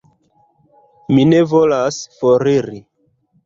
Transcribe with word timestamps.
Mi 1.13 1.27
ne 1.35 1.43
volas 1.53 2.03
foriri. 2.19 2.85